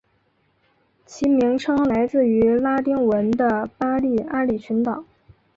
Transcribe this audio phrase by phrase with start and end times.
[1.05, 5.05] 其名称来自于拉丁文的巴利阿里群岛。